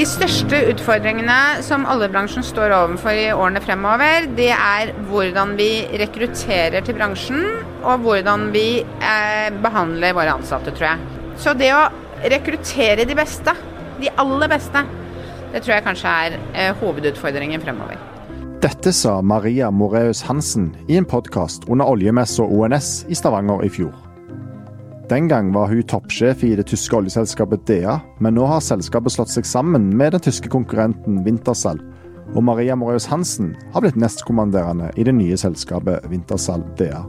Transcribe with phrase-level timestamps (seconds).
[0.00, 6.80] De største utfordringene som oljebransjen står overfor i årene fremover, det er hvordan vi rekrutterer
[6.86, 7.42] til bransjen,
[7.84, 11.20] og hvordan vi eh, behandler våre ansatte, tror jeg.
[11.44, 11.84] Så det å
[12.32, 13.52] rekruttere de beste,
[14.00, 14.86] de aller beste,
[15.52, 18.00] det tror jeg kanskje er eh, hovedutfordringen fremover.
[18.64, 23.92] Dette sa Maria Moreus Hansen i en podkast under oljemessa ONS i Stavanger i fjor.
[25.10, 29.32] Den gang var hun toppsjef i det tyske oljeselskapet DEA, men nå har selskapet slått
[29.32, 31.80] seg sammen med den tyske konkurrenten Wintershall.
[32.30, 37.02] Og Maria Moreus Hansen har blitt nestkommanderende i det nye selskapet Wintershall DEA.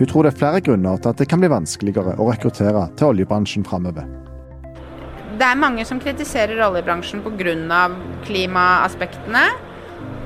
[0.00, 3.12] Hun tror det er flere grunner til at det kan bli vanskeligere å rekruttere til
[3.12, 4.10] oljebransjen framover.
[5.38, 7.86] Det er mange som kritiserer oljebransjen pga.
[8.26, 9.46] klimaaspektene.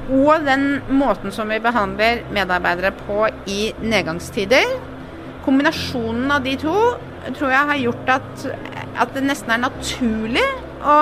[0.09, 4.96] Og den måten som vi behandler medarbeidere på i nedgangstider.
[5.47, 6.75] Kombinasjonen av de to
[7.37, 8.47] tror jeg har gjort at,
[8.99, 10.45] at det nesten er naturlig
[10.87, 10.97] å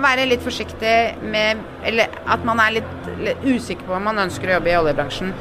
[0.00, 0.94] være litt forsiktig
[1.32, 4.78] med Eller at man er litt, litt usikker på om man ønsker å jobbe i
[4.80, 5.34] oljebransjen.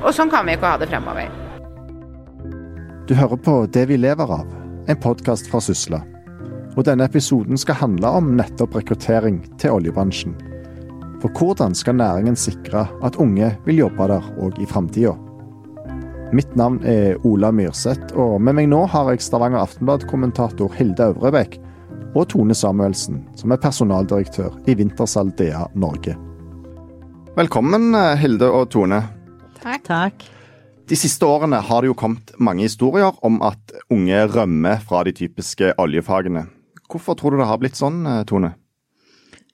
[0.00, 1.30] Og sånn kan vi ikke ha det fremover.
[3.06, 4.46] Du hører på Det vi lever av,
[4.86, 6.02] en podkast fra Sysla.
[6.78, 10.36] Og denne episoden skal handle om nettopp rekruttering til oljebransjen.
[11.20, 15.16] For hvordan skal næringen sikre at unge vil jobbe der òg i framtida?
[16.30, 21.56] Mitt navn er Ola Myrseth, og med meg nå har jeg Stavanger Aftenblad-kommentator Hilde Øvrebekk
[22.14, 26.14] og Tone Samuelsen, som er personaldirektør i Wintersal DA Norge.
[27.34, 29.00] Velkommen, Hilde og Tone.
[29.58, 29.82] Takk.
[29.88, 30.22] Takk.
[30.86, 35.16] De siste årene har det jo kommet mange historier om at unge rømmer fra de
[35.18, 36.46] typiske oljefagene.
[36.86, 38.54] Hvorfor tror du det har blitt sånn, Tone?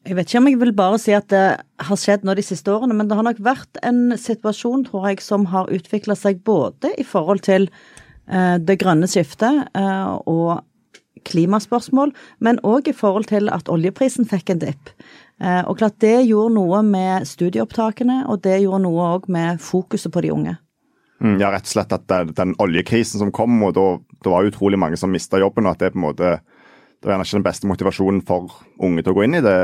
[0.06, 1.44] Jeg vet ikke om jeg vil bare si at det
[1.82, 5.22] har skjedd nå de siste årene, men det har nok vært en situasjon, tror jeg,
[5.24, 7.66] som har utvikla seg både i forhold til
[8.30, 10.62] eh, det grønne skiftet eh, og
[11.26, 14.92] klimaspørsmål, men òg i forhold til at oljeprisen fikk en dipp.
[15.42, 20.14] Eh, og klart det gjorde noe med studieopptakene, og det gjorde noe òg med fokuset
[20.14, 20.54] på de unge.
[21.18, 23.88] Mm, ja, rett og slett at den oljekrisen som kom, og da,
[24.22, 26.36] da var utrolig mange som mista jobben, og at det på en måte
[27.06, 29.58] det er gjerne ikke den beste motivasjonen for unge til å gå inn i det?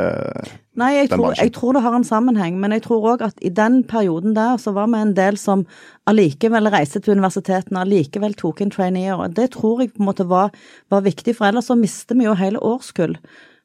[0.79, 3.51] Nei, jeg, tror, jeg tror, det har en sammenheng, men jeg tror òg at i
[3.51, 5.65] den perioden der så var vi en del som
[6.07, 9.19] allikevel reiste til universitetene, allikevel tok inn traineer.
[9.19, 10.55] og Det tror jeg på en måte var,
[10.95, 13.19] var viktig, for ellers så mister vi jo hele årskull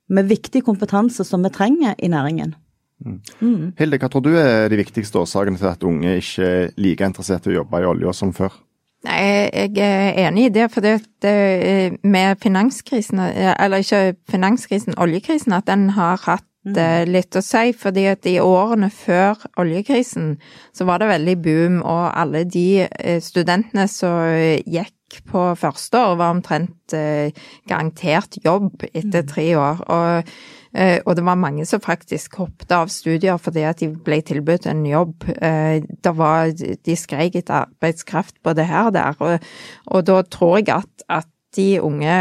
[0.09, 2.57] med viktig kompetanse som vi trenger i næringen.
[3.05, 3.19] Mm.
[3.45, 3.65] Mm.
[3.77, 7.45] Hilde, hva tror du er de viktigste årsakene til at unge ikke er like interessert
[7.45, 8.57] i å jobbe i olja som før?
[9.05, 9.19] Nei,
[9.53, 10.71] jeg er enig i det.
[10.73, 17.11] For det, det, med finanskrisen, eller ikke finanskrisen, oljekrisen, at den har hatt mm.
[17.11, 17.71] litt å si.
[17.77, 20.35] fordi at i årene før oljekrisen
[20.75, 24.33] så var det veldig boom, og alle de eh, studentene som
[24.65, 24.96] gikk
[25.27, 27.35] på første år, var omtrent eh,
[27.69, 29.27] garantert jobb etter mm.
[29.33, 29.83] tre år.
[29.87, 30.31] og
[30.77, 34.67] Eh, og det var mange som faktisk hoppet av studier fordi at de ble tilbudt
[34.69, 35.29] en jobb.
[35.41, 39.49] Eh, det var, de skrek etter arbeidskraft både her og der, og,
[39.87, 42.13] og da tror jeg at, at de unge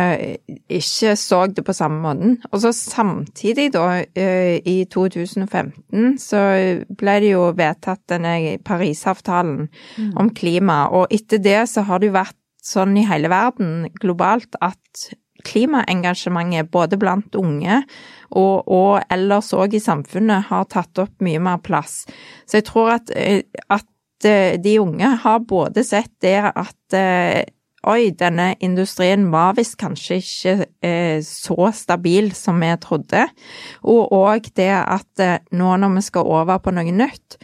[0.73, 2.37] ikke så det på samme måten.
[2.55, 4.05] Og så samtidig, da,
[4.65, 6.41] i 2015, så
[6.97, 10.15] ble det jo vedtatt denne Parisavtalen mm.
[10.17, 14.59] om klima, og etter det så har det jo vært sånn i hele verden globalt
[14.65, 15.09] at
[15.47, 17.83] klimaengasjementet både blant unge
[18.31, 22.05] og, og ellers òg i samfunnet har tatt opp mye mer plass.
[22.49, 27.45] Så jeg tror at, eh, at eh, de unge har både sett det at eh,
[27.87, 33.21] Oi, denne industrien var visst kanskje ikke så stabil som vi trodde.
[33.87, 35.23] Og òg det at
[35.55, 37.37] nå når vi skal over på noe nytt,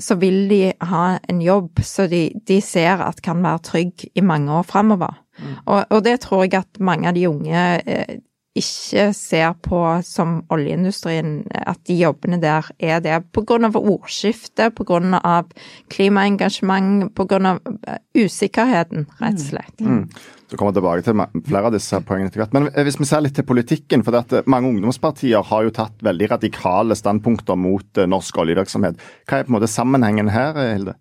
[0.00, 4.24] så vil de ha en jobb så de, de ser at kan være trygg i
[4.24, 5.14] mange år framover.
[5.38, 5.52] Mm.
[5.66, 8.18] Og, og, det tror jeg at mange av de unge eh,
[8.58, 14.80] ikke ser på som oljeindustrien, at de jobbene der er det av ordskiftet,
[15.20, 15.54] av
[15.94, 19.80] klimaengasjement, av eh, usikkerheten, rett og slett.
[19.80, 20.04] Mm.
[20.50, 22.54] Så kommer vi tilbake til flere av disse poengene etter hvert.
[22.56, 26.32] Men hvis vi ser litt til politikken, for dette, mange ungdomspartier har jo tatt veldig
[26.32, 28.98] radikale standpunkter mot norsk oljevirksomhet.
[29.30, 30.98] Hva er på en måte sammenhengen her, Hilde?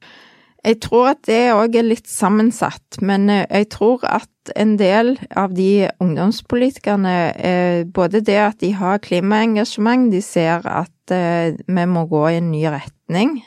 [0.65, 5.13] Jeg tror at det òg er litt sammensatt, men eh, jeg tror at en del
[5.37, 11.85] av de ungdomspolitikerne, eh, både det at de har klimaengasjement, de ser at eh, vi
[11.87, 13.39] må gå i en ny retning,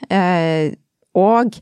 [1.13, 1.59] og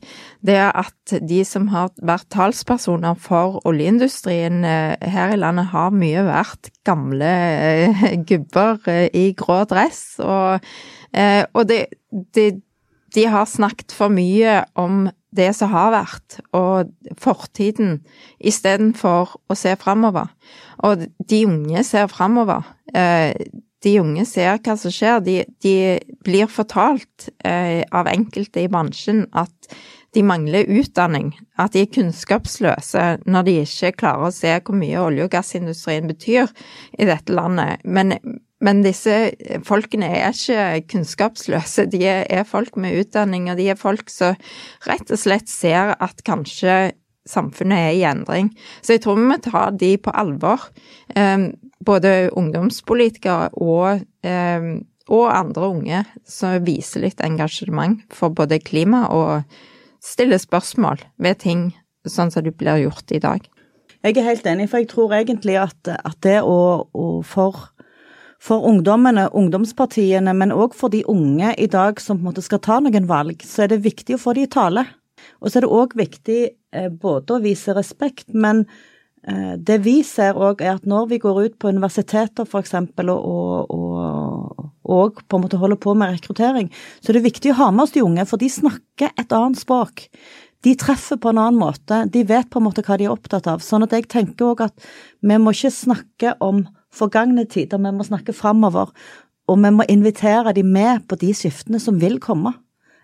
[0.47, 6.71] det at de som har vært talspersoner for oljeindustrien her i landet, har mye vært
[6.87, 7.33] gamle
[8.29, 8.79] gubber
[9.11, 10.63] i grå dress, og,
[11.51, 11.81] og det,
[12.33, 12.47] det
[13.15, 17.99] de har snakket for mye om det som har vært, og fortiden,
[18.39, 20.31] istedenfor å se framover.
[20.87, 22.67] Og de unge ser framover.
[22.93, 23.33] Eh,
[23.81, 25.23] de unge ser hva som skjer.
[25.25, 25.75] De, de
[26.25, 29.71] blir fortalt eh, av enkelte i bransjen at
[30.11, 34.99] de mangler utdanning, at de er kunnskapsløse når de ikke klarer å se hvor mye
[34.99, 36.51] olje- og gassindustrien betyr
[36.99, 37.79] i dette landet.
[37.87, 38.17] Men,
[38.61, 39.15] men disse
[39.67, 44.37] folkene er ikke kunnskapsløse, de er, folk med utdanning, og de er folk som
[44.87, 46.93] rett og slett ser at kanskje
[47.27, 48.51] samfunnet er i endring.
[48.81, 50.69] Så jeg tror vi må ta de på alvor.
[51.15, 51.51] Um,
[51.85, 54.71] både ungdomspolitikere og, um,
[55.09, 59.41] og andre unge som viser litt engasjement for både klima og
[60.01, 61.71] stille spørsmål ved ting
[62.09, 63.45] sånn som det blir gjort i dag.
[64.01, 67.67] Jeg er helt enig, for jeg tror egentlig at, at det å, å for,
[68.41, 72.61] for ungdommene, ungdomspartiene, men òg for de unge i dag som på en måte skal
[72.63, 74.87] ta noen valg, så er det viktig å få de i tale.
[75.41, 78.63] Og så er det òg viktig eh, både å vise respekt, men
[79.27, 82.73] eh, det vi ser òg er at når vi går ut på universiteter f.eks.
[83.13, 87.59] og, og, og på en måte holder på med rekruttering, så er det viktig å
[87.61, 90.07] ha med oss de unge, for de snakker et annet språk.
[90.65, 93.49] De treffer på en annen måte, de vet på en måte hva de er opptatt
[93.49, 93.61] av.
[93.65, 94.91] Sånn at jeg tenker òg at
[95.21, 96.65] vi må ikke snakke om
[96.95, 98.91] forgangne tider, vi må snakke framover.
[99.49, 102.53] Og vi må invitere de med på de skiftene som vil komme,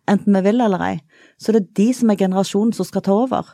[0.07, 0.95] enten vi vil eller ei.
[1.39, 3.49] Så det er de som er generasjonen som skal ta over.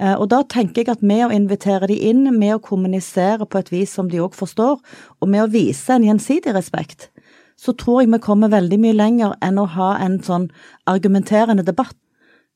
[0.00, 3.60] Eh, og da tenker jeg at med å invitere de inn, med å kommunisere på
[3.60, 4.80] et vis som de òg forstår,
[5.20, 7.10] og med å vise en gjensidig respekt,
[7.56, 10.48] så tror jeg vi kommer veldig mye lenger enn å ha en sånn
[10.90, 11.94] argumenterende debatt,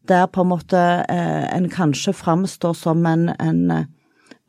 [0.08, 3.86] der på en måte eh, en kanskje framstår som en, en eh,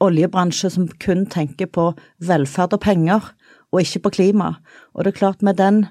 [0.03, 1.91] oljebransje som kun tenker på
[2.25, 3.31] velferd og penger,
[3.69, 4.53] og ikke på klima.
[4.95, 5.83] Og det er klart, med den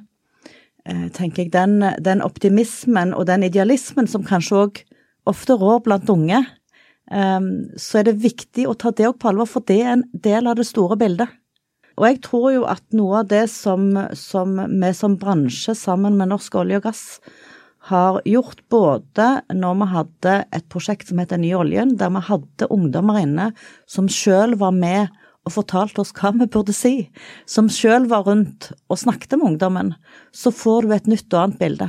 [0.85, 4.81] eh, tenker jeg, den, den, optimismen og den idealismen som kanskje òg
[5.29, 6.41] ofte rår blant unge,
[7.13, 10.09] eh, så er det viktig å ta det òg på alvor, for det er en
[10.13, 11.29] del av det store bildet.
[11.99, 16.31] Og jeg tror jo at noe av det som, som vi som bransje sammen med
[16.31, 17.05] Norsk olje og gass
[17.89, 22.23] har gjort, både når vi hadde et prosjekt som het Den nye oljen, der vi
[22.29, 23.51] hadde ungdommer inne
[23.91, 25.09] som sjøl var med
[25.49, 27.09] og fortalte oss hva vi burde si,
[27.49, 29.95] som sjøl var rundt og snakket med ungdommen,
[30.33, 31.89] så får du et nytt og annet bilde.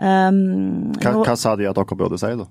[0.00, 2.48] Um, hva, hva, sa de at dere burde si, da?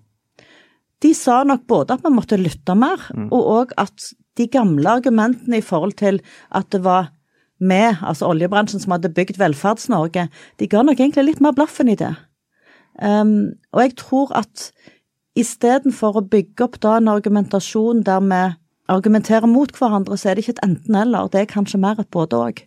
[1.00, 3.30] De sa nok både at vi måtte lytte mer, mm.
[3.34, 6.20] og òg at de gamle argumentene i forhold til
[6.56, 7.10] at det var
[7.60, 10.30] vi, altså oljebransjen, som hadde bygd Velferds-Norge,
[10.60, 12.14] de ga nok egentlig litt mer blaffen i det.
[13.02, 14.70] Um, og jeg tror at
[15.40, 18.42] istedenfor å bygge opp da en argumentasjon der vi
[18.90, 22.64] argumenterer mot hverandre, så er det ikke et enten-eller, det er kanskje mer et både-og.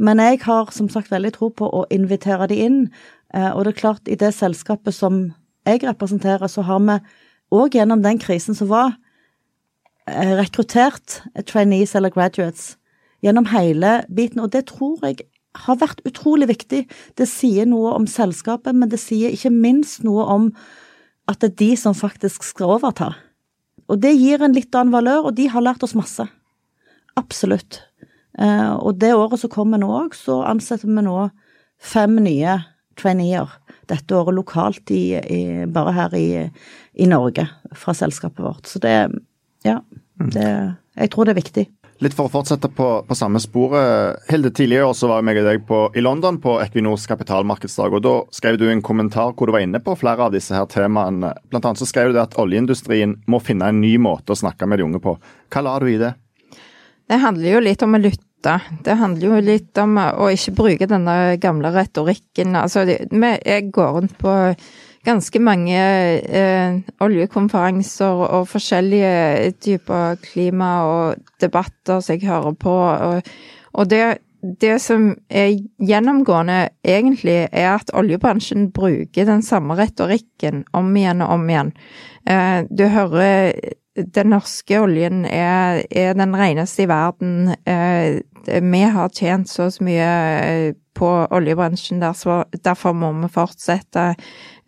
[0.00, 2.80] Men jeg har som sagt veldig tro på å invitere de inn,
[3.34, 5.30] uh, og det er klart, i det selskapet som
[5.66, 7.00] jeg representerer, så har vi
[7.50, 8.94] òg gjennom den krisen som var,
[10.10, 12.74] Eh, rekruttert trainees eller graduates
[13.22, 15.26] gjennom hele biten, og det tror jeg
[15.56, 16.84] har vært utrolig viktig.
[17.18, 20.50] Det sier noe om selskapet, men det sier ikke minst noe om
[21.30, 23.12] at det er de som faktisk skal overta.
[23.90, 26.26] Og det gir en litt annen valør, og de har lært oss masse.
[27.18, 27.82] Absolutt.
[28.38, 31.16] Eh, og det året som kommer nå òg, så ansetter vi nå
[31.80, 32.60] fem nye
[33.00, 33.50] traineer.
[33.90, 36.28] Dette året lokalt i, i, bare her i,
[36.94, 38.70] i Norge, fra selskapet vårt.
[38.70, 38.94] Så det,
[39.66, 39.80] ja.
[40.20, 40.46] Det,
[41.00, 41.66] jeg tror det er viktig.
[42.00, 44.22] Litt for å fortsette på, på samme sporet.
[44.30, 47.92] Hilde, tidligere så var jeg og deg på, i London på Equinors kapitalmarkedsdag.
[47.98, 50.64] og Da skrev du en kommentar hvor du var inne på flere av disse her
[50.72, 51.34] temaene.
[51.52, 54.80] Blant annet så skrev du at oljeindustrien må finne en ny måte å snakke med
[54.80, 55.18] de unge på.
[55.52, 56.14] Hva la du i det?
[57.04, 58.56] Det handler jo litt om å lytte.
[58.80, 62.56] Det handler jo litt om å ikke bruke denne gamle retorikken.
[62.56, 64.38] Altså, jeg går rundt på
[65.06, 65.76] ganske mange
[66.20, 72.74] eh, oljekonferanser og forskjellige typer klima og debatter som jeg hører på.
[73.08, 73.30] Og,
[73.72, 74.02] og det,
[74.60, 81.36] det, som er gjennomgående egentlig, er at oljebransjen bruker den samme retorikken om igjen og
[81.38, 81.74] om igjen.
[82.28, 83.54] Eh, du hører
[84.14, 87.54] den norske oljen er, er den reneste i verden.
[87.66, 90.10] Eh, vi har tjent så mye
[90.44, 94.14] eh, på oljebransjen, derfor, derfor må vi fortsette.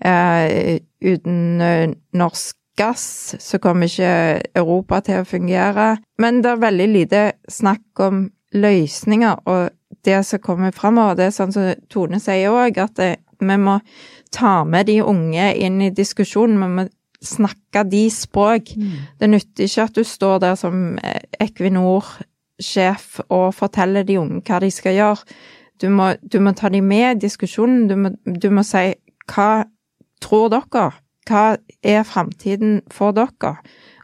[0.04, 5.96] Eh, uten eh, norsk gass så kommer ikke Europa til å fungere.
[6.22, 9.70] Men det er veldig lite snakk om løsninger og
[10.04, 11.18] det som kommer fremover.
[11.18, 13.12] Det er sånn som Tone sier òg, at det,
[13.42, 13.78] vi må
[14.32, 16.60] ta med de unge inn i diskusjonen.
[16.62, 16.86] Vi må
[17.22, 18.74] snakke de språk.
[18.76, 18.92] Mm.
[19.20, 20.98] Det nytter ikke at du står der som
[21.40, 25.36] Equinor-sjef og forteller de unge hva de skal gjøre.
[25.82, 27.86] Du må, du må ta dem med i diskusjonen.
[27.90, 28.92] Du må, du må si
[29.32, 29.64] hva
[30.22, 30.90] tror dere?
[31.28, 31.42] Hva
[31.82, 33.56] er framtiden for dere?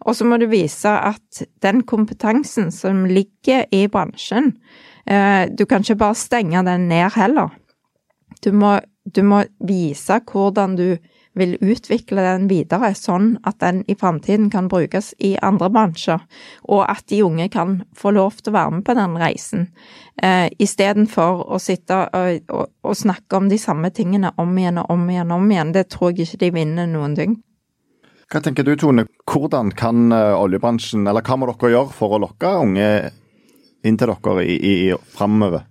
[0.07, 4.55] Og så må du vise at den kompetansen som ligger i bransjen,
[5.09, 7.55] Eh, du kan ikke bare stenge den ned heller.
[8.45, 8.79] Du må,
[9.17, 10.97] du må vise hvordan du
[11.39, 16.23] vil utvikle den videre, sånn at den i framtiden kan brukes i andre bransjer,
[16.69, 19.67] og at de unge kan få lov til å være med på den reisen,
[20.23, 24.91] eh, istedenfor å sitte og, og, og, snakke om de samme tingene om igjen og
[24.95, 25.73] om igjen og om igjen.
[25.77, 27.39] Det tror jeg ikke de vinner noen ting.
[28.29, 32.23] Hva tenker du Tone, hvordan kan eh, oljebransjen, eller hva må dere gjøre for å
[32.27, 32.89] lokke unge
[33.87, 35.65] inn til dere i, i, i framover?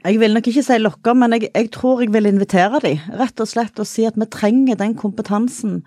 [0.00, 3.02] Jeg vil nok ikke si lokke, men jeg, jeg, tror jeg vil invitere dem.
[3.20, 5.82] Rett og slett og si at vi trenger den kompetansen.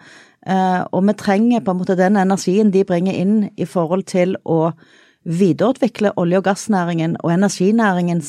[0.45, 4.35] Eh, og vi trenger på en måte den energien de bringer inn i forhold til
[4.45, 4.75] å
[5.23, 8.21] videreutvikle olje- og gassnæringen og energinæringen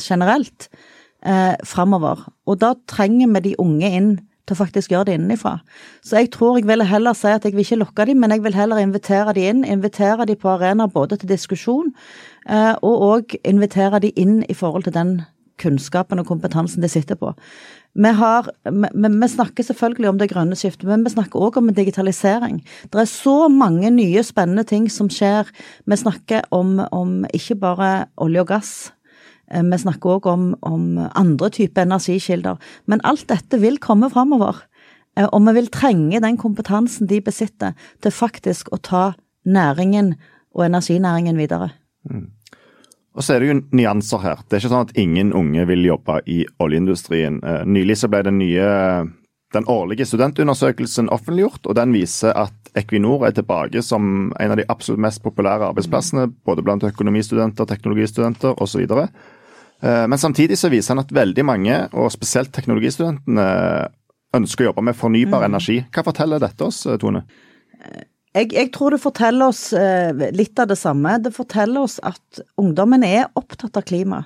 [0.00, 0.70] generelt
[1.26, 2.24] eh, framover.
[2.46, 4.10] Og da trenger vi de unge inn
[4.46, 5.58] til å faktisk gjøre det innenfra.
[6.06, 8.44] Så jeg tror jeg ville heller si at jeg vil ikke lokke dem, men jeg
[8.46, 9.66] vil heller invitere dem inn.
[9.68, 11.92] Invitere dem på arenaer både til diskusjon,
[12.50, 15.12] og òg invitere de inn i forhold til den
[15.60, 17.30] kunnskapen og kompetansen de sitter på.
[17.94, 21.68] Vi, har, vi, vi snakker selvfølgelig om det grønne skiftet, men vi snakker òg om
[21.76, 22.58] digitalisering.
[22.90, 25.46] Det er så mange nye spennende ting som skjer.
[25.86, 28.72] Vi snakker om, om ikke bare olje og gass
[29.50, 32.58] Eh, vi snakker òg om, om, andre typer energikilder.
[32.86, 34.62] Men alt dette vil komme framover.
[35.18, 39.04] Eh, og vi vil trenge den kompetansen de besitter til faktisk å ta
[39.44, 40.14] næringen
[40.54, 41.72] og energinæringen videre.
[42.08, 42.30] Mm.
[43.18, 44.42] Og så er det jo nyanser her.
[44.46, 47.40] Det er ikke sånn at ingen unge vil jobbe i oljeindustrien.
[47.42, 48.68] Eh, nylig så ble den nye
[49.50, 54.66] den årlige studentundersøkelsen offentliggjort, og den viser at Equinor er tilbake som en av de
[54.70, 58.84] absolutt mest populære arbeidsplassene, både blant økonomistudenter, teknologistudenter osv.
[58.86, 63.48] Eh, men samtidig så viser han at veldig mange, og spesielt teknologistudentene,
[64.38, 65.48] ønsker å jobbe med fornybar mm.
[65.50, 65.80] energi.
[65.90, 67.24] Hva forteller dette oss, eh, Tone?
[68.36, 71.16] Jeg, jeg, tror det forteller oss eh, litt av det samme.
[71.22, 74.24] Det forteller oss at ungdommen er opptatt av klima.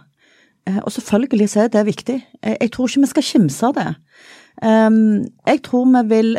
[0.65, 2.15] Og selvfølgelig så er det viktig.
[2.41, 3.91] Jeg tror ikke vi skal kimse av det.
[4.65, 6.31] Ehm, jeg tror vi vil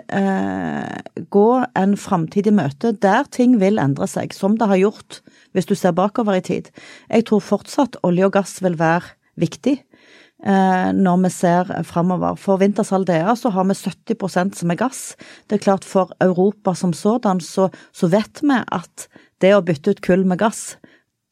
[1.29, 5.19] gå en framtid i møte der ting vil endre seg, som det har gjort
[5.53, 6.71] hvis du ser bakover i tid.
[7.09, 9.94] Jeg tror fortsatt olje og gass vil være viktig eh,
[10.43, 12.35] når vi ser framover.
[12.37, 15.15] For Wintershall DA så har vi 70% som er gass.
[15.47, 19.07] Det er klart for Europa som sådan så, så vet vi at
[19.41, 20.75] det å bytte ut kull med gass,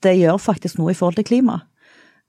[0.03, 1.60] det gjør faktisk noe i forhold til klima.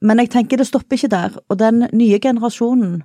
[0.05, 1.39] Men jeg tenker det stopper ikke der.
[1.49, 3.03] Og den nye generasjonen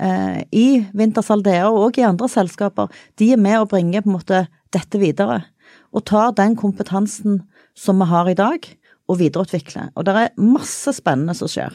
[0.00, 2.88] eh, i Wintershall DA og i andre selskaper,
[3.20, 4.44] de er med å bringe på en måte
[4.74, 5.42] dette videre.
[5.92, 7.42] Og tar den kompetansen
[7.78, 8.64] som vi har i dag,
[9.08, 9.86] og videreutvikle.
[9.96, 11.72] Og det er masse spennende som skjer.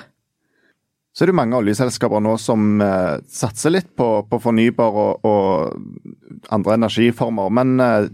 [1.14, 5.76] Så er det mange oljeselskaper nå som eh, satser litt på, på fornybar og, og,
[6.54, 7.52] andre energiformer.
[7.54, 8.08] Men eh,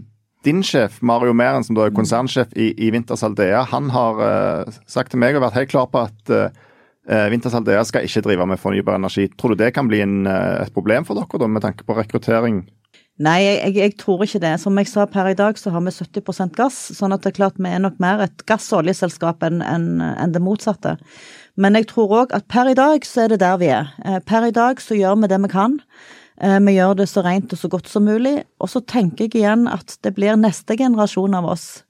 [0.44, 4.82] din sjef, Mario Meren, som da er konsernsjef i, i Winters Aldea, han har eh,
[4.88, 8.48] sagt til meg og vært helt klar på at eh, Winters Aldea skal ikke drive
[8.52, 9.30] med fornybar energi.
[9.32, 11.96] Tror du det kan bli en, eh, et problem for dere, da, med tanke på
[11.96, 12.66] rekruttering
[13.20, 14.54] Nei, jeg, jeg, tror ikke det.
[14.62, 16.78] Som jeg sa per i dag, så har vi 70 gass.
[16.96, 19.88] Sånn at det er klart vi er nok mer et gass- og oljeselskap enn en,
[20.00, 20.94] en det motsatte.
[21.56, 23.92] Men jeg tror òg at per i dag så er det der vi er.
[24.04, 25.78] Eh, per i dag så gjør vi det vi kan.
[26.40, 28.42] Eh, vi gjør det så rent og så godt som mulig.
[28.60, 31.84] Og så tenker jeg igjen at det blir neste generasjon av oss,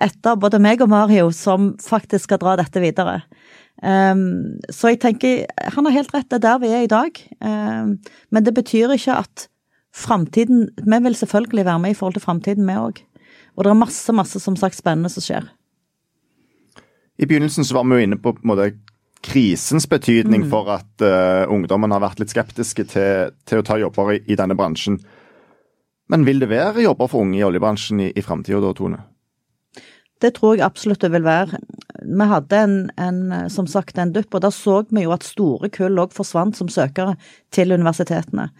[0.00, 3.22] etter både meg og Mario, som faktisk skal dra dette videre.
[3.82, 5.44] Um, så jeg tenker,
[5.74, 7.18] han har helt rett, det er der vi er i dag.
[7.42, 7.98] Um,
[8.30, 9.48] men det betyr ikke at
[9.94, 13.02] framtiden Vi vil selvfølgelig være med i forhold til framtiden, vi òg.
[13.54, 15.46] Og det er masse, masse som sagt spennende som skjer.
[17.18, 18.72] I begynnelsen så var vi jo inne på, på måte,
[19.24, 20.50] krisens betydning mm.
[20.52, 24.36] for at uh, ungdommen har vært litt skeptiske til, til å ta jobber i, i,
[24.38, 24.98] denne bransjen.
[26.12, 29.00] Men vil det være jobber for unge i oljebransjen i, i framtida da, Tone?
[30.20, 31.58] Det tror jeg absolutt det vil være.
[32.04, 35.72] Vi hadde en, en, som sagt en dupp, og da så vi jo at store
[35.72, 37.16] kull òg forsvant som søkere
[37.52, 38.50] til universitetene.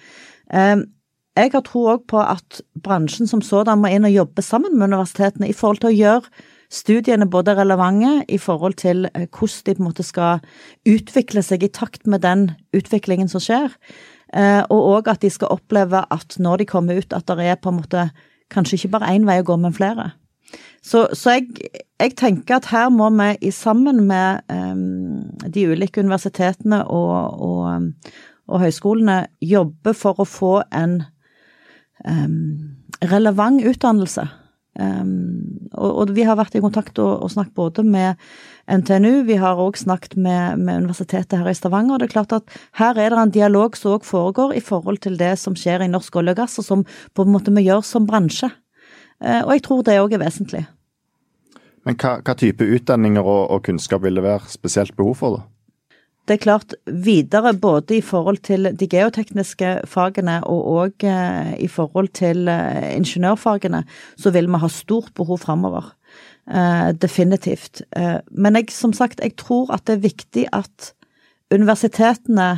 [0.49, 0.89] Um,
[1.35, 4.93] jeg har tro òg på at bransjen som sådan må inn og jobbe sammen med
[4.93, 6.45] universitetene i forhold til å gjøre
[6.75, 10.43] studiene både relevante i forhold til eh, hvordan de på en måte skal
[10.89, 13.73] utvikle seg i takt med den utviklingen som skjer,
[14.35, 17.61] eh, og òg at de skal oppleve at når de kommer ut, at det er
[17.61, 18.09] på en måte
[18.53, 20.13] kanskje ikke bare én vei å gå, men flere.
[20.85, 26.83] Så, så jeg, jeg, tenker at her må vi sammen med um, de ulike universitetene
[26.85, 27.89] og, og,
[28.47, 30.99] og høyskolene jobbe for å få en
[32.05, 34.29] um, relevant utdannelse.
[34.75, 38.19] Um, og, og, vi har vært i kontakt og, og snakket både med
[38.67, 41.95] NTNU, vi har òg snakket med, med, Universitetet her i Stavanger.
[41.95, 44.99] og det er klart at Her er det en dialog som òg foregår i forhold
[45.07, 47.69] til det som skjer i norsk olje og gass, og som på en måte vi
[47.69, 48.51] gjør som bransje.
[49.23, 50.67] Uh, og jeg tror det òg er vesentlig.
[51.85, 55.54] Men hva, hva type utdanninger og, og, kunnskap vil det være spesielt behov for, da?
[56.25, 61.69] Det er klart, videre både i forhold til de geotekniske fagene og òg eh, i
[61.69, 63.83] forhold til eh, ingeniørfagene,
[64.17, 65.93] så vil vi ha stort behov framover.
[66.49, 67.83] Eh, definitivt.
[68.31, 70.95] Men jeg, som sagt, jeg tror at det er viktig at
[71.53, 72.49] universitetene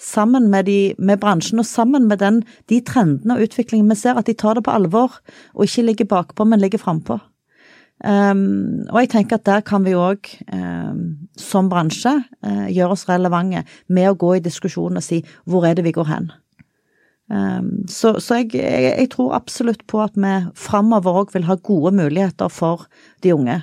[0.00, 2.40] sammen med, de, med bransjen og sammen med den,
[2.72, 5.20] de trendene og utviklingen vi ser, at de tar det på alvor
[5.52, 7.20] og ikke ligger bakpå, men ligger frampå.
[8.00, 10.24] Um, og jeg tenker at der kan vi òg,
[10.56, 11.02] um,
[11.36, 12.14] som bransje,
[12.46, 15.92] uh, gjøre oss relevante med å gå i diskusjon og si hvor er det vi
[15.92, 16.30] går hen.
[17.28, 21.58] Um, så, så jeg, jeg, jeg, tror absolutt på at vi framover òg vil ha
[21.60, 22.88] gode muligheter for
[23.22, 23.60] de unge.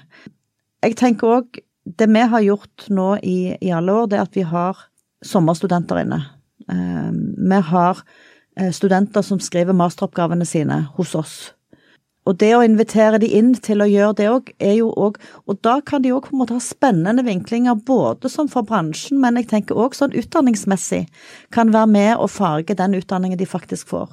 [0.86, 1.62] Jeg tenker òg
[1.98, 4.86] det vi har gjort nå i, i, alle år, det er at vi har
[5.26, 6.22] sommerstudenter inne.
[6.68, 11.38] vi har uh, studenter som skriver masteroppgavene sine hos oss
[12.28, 15.18] og det å invitere de inn til å gjøre det òg, er jo òg
[15.48, 19.22] Og da kan de òg på en måte ha spennende vinklinger, både som for bransjen,
[19.24, 21.06] men jeg tenker òg sånn utdanningsmessig,
[21.56, 24.12] kan være med og farge den utdanningen de faktisk får.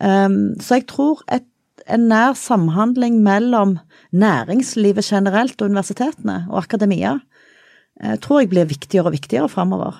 [0.00, 1.46] Um, så jeg tror et,
[1.90, 3.78] en nær samhandling mellom
[4.14, 9.98] næringslivet generelt og universitetene og akademia uh, tror jeg blir viktigere og viktigere framover.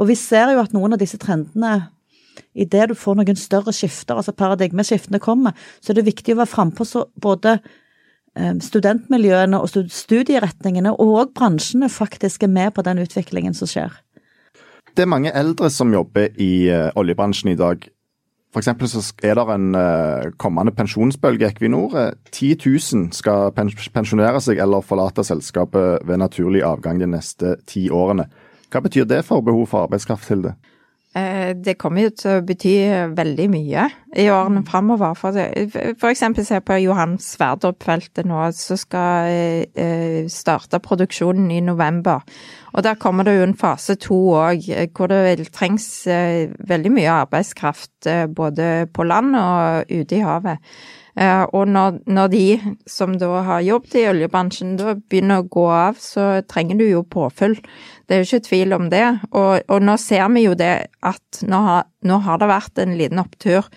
[0.00, 1.90] Og vi ser jo at noen av disse trendene
[2.54, 6.52] idet du får noen større skifter, altså paradigmeskiftene kommer, så er det viktig å være
[6.52, 13.56] frampå så både eh, studentmiljøene og studieretningene og bransjene faktisk er med på den utviklingen
[13.56, 13.94] som skjer.
[14.96, 17.84] Det er mange eldre som jobber i uh, oljebransjen i dag.
[18.50, 18.70] F.eks.
[18.90, 21.94] så er det en uh, kommende pensjonsbølge i Equinor.
[22.34, 28.26] 10 000 skal pensjonere seg eller forlate selskapet ved naturlig avgang de neste ti årene.
[28.70, 30.56] Hva betyr det for behov for arbeidskraft, Hilde?
[31.16, 32.74] Eh, det kommer jo til å bety
[33.18, 35.16] veldig mye i årene framover.
[35.18, 42.22] For, eksempel se på Johan Sverdrup-feltet nå, som skal eh, starte produksjonen i november.
[42.76, 47.18] Og der kommer det jo en fase to òg, hvor det trengs eh, veldig mye
[47.24, 50.62] arbeidskraft både på land og ute i havet.
[51.52, 52.44] Og når, når, de
[52.88, 57.02] som da har jobbet i oljebransjen da begynner å gå av, så trenger du jo
[57.02, 57.58] påfyll.
[58.10, 59.04] Det er jo ikke tvil om det.
[59.30, 60.72] Og, og nå ser vi jo det
[61.06, 63.68] at nå har, nå har, det vært en liten opptur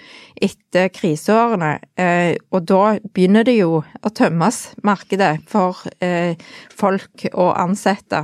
[0.41, 1.75] etter kriseårene.
[2.01, 6.33] Eh, og da begynner det jo å tømmes, markedet, for eh,
[6.73, 8.23] folk å ansette.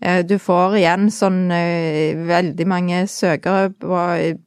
[0.00, 4.00] Eh, du får igjen sånn eh, veldig mange søkere på,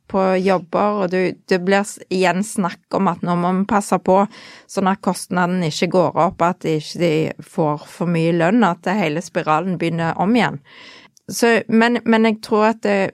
[0.09, 4.17] på jobber, og du, det blir igjen snakk om at nå må vi passe på
[4.65, 9.21] sånn at kostnadene ikke går opp, at de ikke får for mye lønn, at hele
[9.21, 10.57] spiralen begynner om igjen.
[11.31, 13.11] Så, men, men, jeg tror at, det,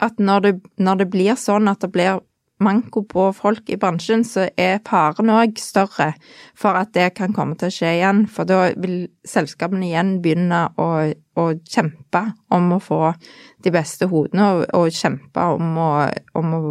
[0.00, 2.22] at når, det, når det blir sånn at det blir
[2.62, 6.12] manko på folk i bransjen, så er faren òg større
[6.58, 8.24] for at det kan komme til å skje igjen.
[8.30, 13.02] For da vil selskapene igjen begynne å, å kjempe om å få
[13.64, 15.92] de beste hodene, og, og kjempe om å,
[16.38, 16.62] om å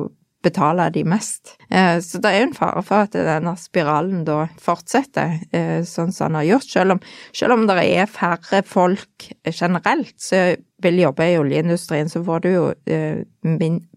[0.44, 1.56] betale de mest.
[1.70, 6.14] Eh, så det er jo en fare for at denne spiralen da fortsetter eh, sånn
[6.14, 6.70] som den har gjort.
[6.74, 7.02] Selv om,
[7.38, 12.50] selv om det er færre folk generelt som vil jobbe i oljeindustrien, så får du
[12.52, 13.22] jo eh,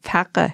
[0.05, 0.51] færre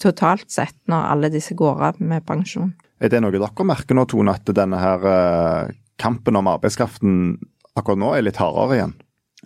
[0.00, 2.74] totalt sett når alle disse går av med pensjon.
[3.00, 7.38] Er det noe dere merker nå, Tone, at denne her kampen om arbeidskraften
[7.72, 8.92] akkurat nå er litt hardere igjen?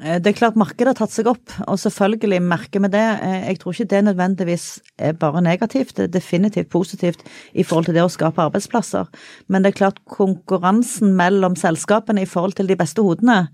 [0.02, 3.06] Eh, det er klart markedet har tatt seg opp, og selvfølgelig merker vi det.
[3.24, 4.66] Eh, jeg tror ikke det nødvendigvis
[5.08, 9.08] er bare negativt, det er definitivt positivt i forhold til det å skape arbeidsplasser.
[9.48, 13.48] Men det er klart konkurransen mellom selskapene i forhold til de beste hodene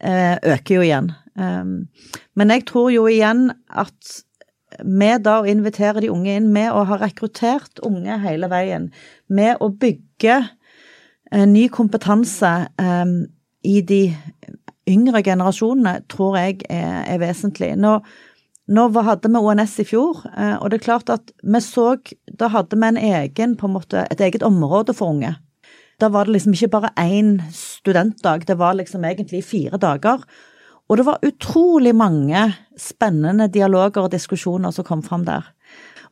[0.00, 1.12] eh, øker jo igjen.
[1.38, 4.14] Men jeg tror jo igjen at
[4.82, 8.88] med da å invitere de unge inn, med å ha rekruttert unge hele veien,
[9.30, 10.40] med å bygge
[11.46, 12.50] ny kompetanse
[13.62, 14.02] i de
[14.88, 17.74] yngre generasjonene tror jeg er, er vesentlig.
[17.80, 17.98] Nå,
[18.68, 21.90] nå, hadde vi ONS i fjor, eh, og det er klart at vi så
[22.28, 25.36] Da hadde vi en egen, på en måte, et eget område for unge.
[25.98, 30.22] Da var det liksom ikke bare én studentdag, det var liksom egentlig fire dager.
[30.88, 32.46] Og det var utrolig mange
[32.78, 35.42] spennende dialoger og diskusjoner som kom fram der.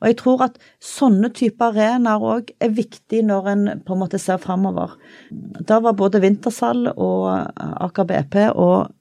[0.00, 4.20] Og jeg tror at sånne typer arenaer òg er viktig når en på en måte
[4.22, 4.96] ser framover.
[5.30, 8.92] Da var både Wintersal og Aker BP og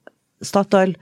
[0.44, 0.96] Statoil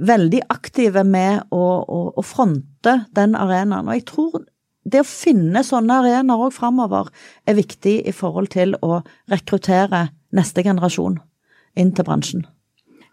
[0.00, 3.88] veldig aktive med å, å, å fronte den arenaen.
[3.88, 4.40] Og jeg tror
[4.88, 7.12] det å finne sånne arenaer òg framover
[7.46, 11.20] er viktig i forhold til å rekruttere neste generasjon
[11.78, 12.46] inn til bransjen.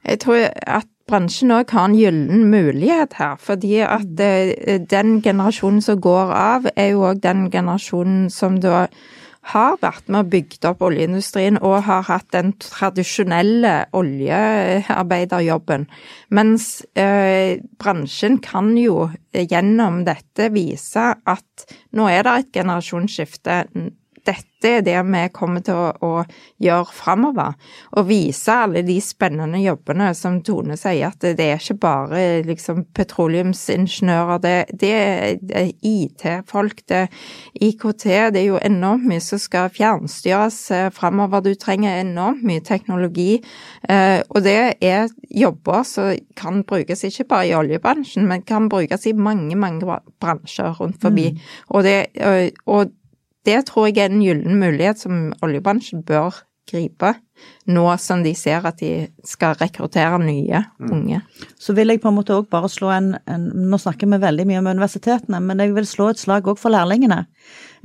[0.08, 3.38] Jeg tror at bransjen òg har en gyllen mulighet her.
[3.42, 4.86] Fordi at mm.
[4.90, 8.88] den generasjonen som går av, er jo òg den generasjonen som da
[9.50, 15.88] har vært med og bygd opp oljeindustrien og har hatt den tradisjonelle oljearbeiderjobben.
[16.36, 16.68] Mens
[17.00, 23.64] eh, bransjen kan jo gjennom dette vise at nå er det et generasjonsskifte
[24.30, 26.24] dette er det vi kommer til å, å
[26.62, 27.56] gjøre framover.
[27.98, 32.24] Og vise alle de spennende jobbene som Tone sier, at det, det er ikke bare
[32.48, 37.24] liksom petroleumsingeniører, det, det er IT-folk, det er
[37.70, 41.44] IKT, det er jo enormt mye som skal fjernstyres eh, framover.
[41.46, 43.39] Du trenger enormt mye teknologi,
[43.88, 49.08] eh, og det er jobber som kan brukes ikke bare i oljebransjen, men kan brukes
[49.08, 51.30] i mange, mange bransjer rundt forbi.
[51.32, 51.44] Mm.
[51.70, 51.98] Og, det,
[52.68, 52.94] og
[53.47, 57.13] det tror jeg er en gyllen mulighet som oljebransjen bør gripe,
[57.71, 60.91] nå som de ser at de skal rekruttere nye mm.
[60.93, 61.21] unge.
[61.60, 64.45] Så vil jeg på en måte òg bare slå en, en, Nå snakker vi veldig
[64.49, 67.23] mye om universitetene, men jeg vil slå et slag òg for lærlingene.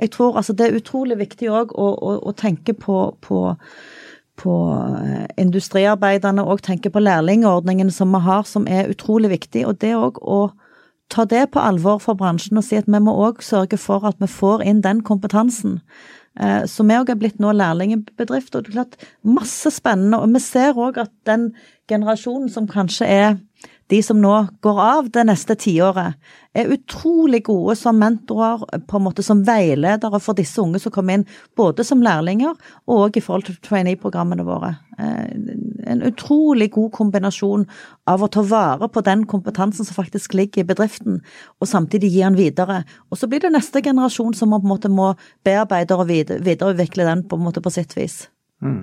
[0.00, 3.44] Jeg tror altså det er utrolig viktig òg å, å, å, tenke på, på,
[4.42, 4.58] på
[4.98, 9.64] eh, industriarbeiderne og tenke på lærlingordningen som vi har, som er utrolig viktig.
[9.70, 10.48] Og det òg å
[11.14, 14.18] ta det på alvor for bransjen og si at vi må òg sørge for at
[14.22, 15.80] vi får inn den kompetansen.
[16.40, 20.18] Eh, så vi òg er blitt nå lærlingbedrift, og det er klart masse spennende.
[20.20, 21.52] Og vi ser òg at den
[21.90, 23.36] generasjonen som kanskje er
[23.94, 24.32] de som nå
[24.64, 26.18] går av det neste tiåret,
[26.54, 31.18] er utrolig gode som mentorer, på en måte som veiledere for disse unge som kommer
[31.18, 31.26] inn,
[31.58, 32.54] både som lærlinger
[32.90, 34.74] og i forhold til trainee-programmene våre.
[34.98, 35.34] Eh,
[35.90, 37.66] en utrolig god kombinasjon
[38.10, 41.20] av å ta vare på den kompetansen som faktisk ligger i bedriften,
[41.60, 42.82] og samtidig gi den videre.
[43.10, 45.12] Og så blir det neste generasjon som på en måte må
[45.46, 48.24] bearbeide og videreutvikle den på en måte på sitt vis.
[48.62, 48.82] Mm.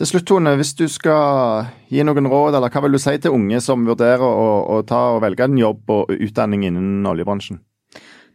[0.00, 3.34] Til slutt, Tone, hvis du skal gi noen råd, eller hva vil du si til
[3.36, 7.58] unge som vurderer å, å ta og velge en jobb og utdanning innen oljebransjen?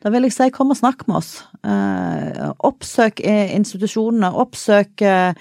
[0.05, 1.31] Da vil jeg si kom og snakk med oss.
[1.65, 5.33] Eh, oppsøk institusjonene, oppsøk eh,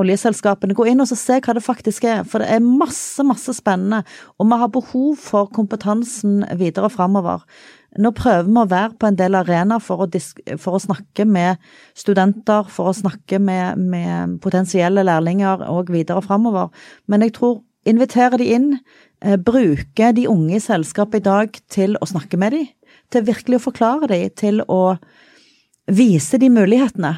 [0.00, 0.72] oljeselskapene.
[0.72, 4.00] Gå inn og se hva det faktisk er, for det er masse, masse spennende.
[4.40, 7.44] Og vi har behov for kompetansen videre framover.
[7.98, 11.58] Nå prøver vi å være på en del arenaer for, for, å snakke med
[11.98, 16.70] studenter, for å snakke med, med potensielle lærlinger og videre framover.
[17.10, 18.68] Men jeg tror invitere de inn,
[19.22, 22.68] eh, bruke de unge i selskapet i dag til å snakke med dem,
[23.10, 24.98] til virkelig å forklare dem, til å
[25.88, 27.16] vise de mulighetene.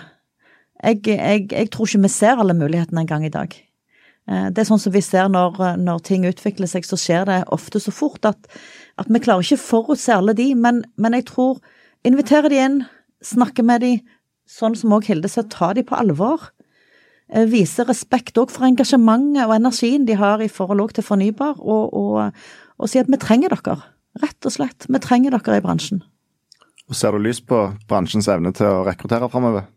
[0.81, 3.53] Jeg, jeg, jeg tror ikke vi ser alle mulighetene engang i dag.
[4.31, 7.41] Eh, det er sånn som vi ser når, når ting utvikler seg, så skjer det
[7.53, 8.49] ofte så fort at
[9.01, 11.61] at vi klarer ikke forutse alle de, men, men jeg tror
[12.07, 12.77] Invitere de inn,
[13.21, 13.91] snakke med de,
[14.49, 16.47] sånn som òg Hilde sa, ta de på alvor.
[17.29, 21.93] Eh, vise respekt òg for engasjementet og energien de har i forhold til fornybar, og,
[21.93, 22.39] og,
[22.81, 23.77] og si at vi trenger dere.
[24.21, 24.89] Rett og slett.
[24.89, 26.01] Vi trenger dere i bransjen.
[26.91, 29.69] Og Ser du lys på bransjens evne til å rekruttere framover?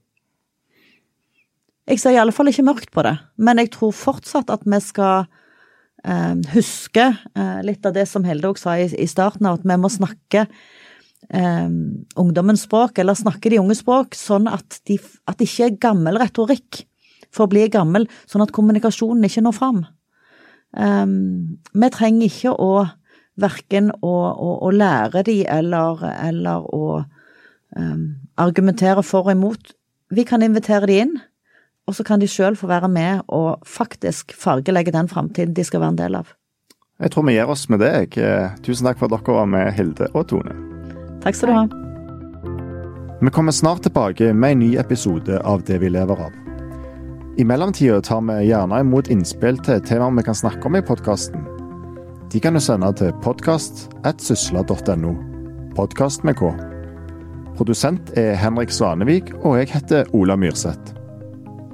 [1.91, 4.79] Jeg ser i alle fall ikke mørkt på det, men jeg tror fortsatt at vi
[4.81, 5.27] skal
[6.53, 10.45] huske eh, litt av det som Helde òg sa i, starten, at vi må snakke
[10.45, 11.69] eh,
[12.19, 16.19] ungdommens språk, eller snakke de unge språk, sånn at, de, at det ikke er gammel
[16.21, 16.83] retorikk
[17.33, 19.85] for å bli gammel, sånn at kommunikasjonen ikke når fram.
[20.73, 22.69] Vi trenger ikke å
[23.39, 26.85] verken å, å, å lære de eller, eller å
[27.77, 28.03] um,
[28.41, 29.73] argumentere for og imot.
[30.13, 31.15] Vi kan invitere de inn,
[31.87, 35.83] og så kan de sjøl få være med og faktisk fargelegge den framtiden de skal
[35.83, 36.33] være en del av.
[37.01, 38.15] Jeg tror vi gir oss med det.
[38.63, 40.53] Tusen takk for at dere var med, Hilde og Tone.
[41.23, 41.65] Takk skal du ha.
[43.23, 46.31] Vi kommer snart tilbake med en ny episode av Det vi lever av.
[47.37, 51.47] I mellomtida tar vi gjerne imot innspill til temaer vi kan snakke om i podkasten.
[52.31, 55.13] De kan du sende til podkast.sysla.no.
[55.75, 56.41] Podkast med K.
[57.57, 61.02] Produsent er Henrik Svanevik, og jeg heter Ola Myrseth.